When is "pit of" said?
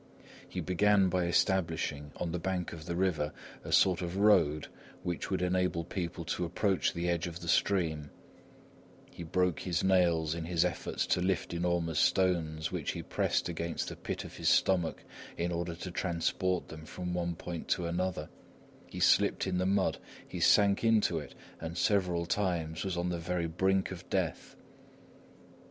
13.95-14.37